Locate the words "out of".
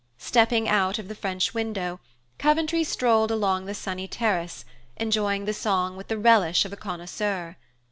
0.67-1.07